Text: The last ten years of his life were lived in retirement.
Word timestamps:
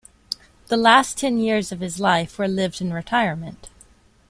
The 0.69 0.77
last 0.77 1.19
ten 1.19 1.37
years 1.37 1.71
of 1.71 1.79
his 1.79 1.99
life 1.99 2.39
were 2.39 2.47
lived 2.47 2.81
in 2.81 2.91
retirement. 2.91 3.69